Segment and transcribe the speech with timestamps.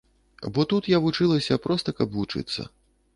[0.57, 2.61] Бо тут я вучылася, проста каб вучыцца.